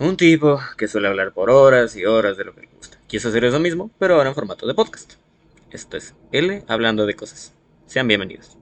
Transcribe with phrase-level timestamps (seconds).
[0.00, 2.96] Un tipo que suele hablar por horas y horas de lo que le gusta.
[3.06, 5.12] Quiso hacer eso mismo, pero ahora en formato de podcast.
[5.70, 7.52] Esto es L hablando de cosas.
[7.84, 8.56] Sean bienvenidos.